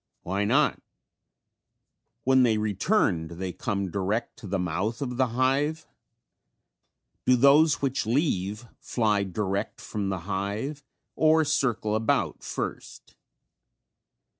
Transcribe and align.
Why 0.23 0.45
not? 0.45 0.81
When 2.23 2.41
they 2.41 2.57
return 2.57 3.27
do 3.27 3.35
they 3.35 3.53
come 3.53 3.91
direct 3.91 4.39
to 4.39 4.47
the 4.47 4.57
mouth 4.57 4.99
of 4.99 5.17
the 5.17 5.27
hive? 5.27 5.85
Do 7.27 7.35
those 7.35 7.83
which 7.83 8.07
leave 8.07 8.65
fly 8.79 9.23
direct 9.23 9.79
from 9.79 10.09
the 10.09 10.21
hive 10.21 10.83
or 11.15 11.45
circle 11.45 11.93
about 11.93 12.41
first? 12.41 13.15